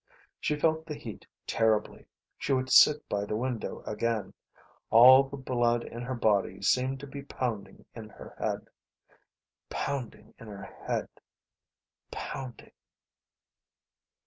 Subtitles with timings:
[0.39, 2.07] She felt the heat terribly.
[2.35, 4.33] She would sit by the window again.
[4.89, 8.67] All the blood in her body seemed to be pounding in her head...
[9.69, 11.07] pounding in her head...
[12.09, 12.71] pounding....